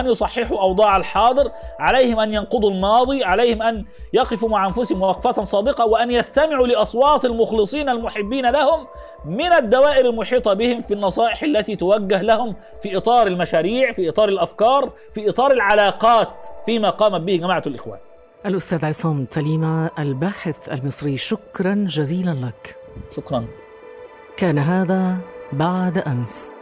أن 0.00 0.06
يصححوا 0.06 0.60
أوضاع 0.60 0.96
الحاضر 0.96 1.50
عليهم 1.78 2.20
أن 2.20 2.34
ينقضوا 2.34 2.70
الماضي 2.70 3.24
عليهم 3.24 3.62
أن 3.62 3.84
يقفوا 4.12 4.48
مع 4.48 4.66
أنفسهم 4.66 5.02
وقفة 5.02 5.44
صادقة 5.44 5.86
وأن 5.86 6.10
يستمعوا 6.10 6.66
لأصوات 6.66 7.24
المخلصين 7.24 7.88
المحبين 7.88 8.50
لهم 8.50 8.86
من 9.24 9.52
الدوائر 9.52 10.06
المحيطة 10.06 10.54
بهم 10.54 10.80
في 10.80 10.94
النصائح 10.94 11.42
التي 11.42 11.76
توجه 11.76 12.22
لهم 12.22 12.56
في 12.82 12.96
إطار 12.96 13.26
المشاريع 13.26 13.92
في 13.92 14.08
إطار 14.08 14.28
الأفكار 14.28 14.92
في 15.14 15.28
إطار 15.28 15.52
العلاقات 15.52 16.46
فيما 16.66 16.90
قامت 16.90 17.20
به 17.20 17.36
جماعة 17.36 17.62
الإخوان. 17.66 17.98
الأستاذ 18.46 18.84
عصام 18.84 19.24
تليمة 19.24 19.90
الباحث 19.98 20.68
المصري 20.72 21.16
شكرا 21.16 21.74
جزيلا 21.88 22.30
لك. 22.30 22.76
شكرا. 23.16 23.46
كان 24.36 24.58
هذا 24.58 25.18
بعد 25.52 25.98
أمس. 25.98 26.55